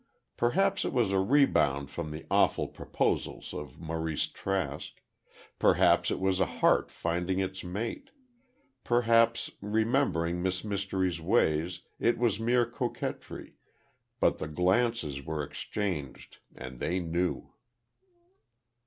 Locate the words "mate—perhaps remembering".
7.63-10.41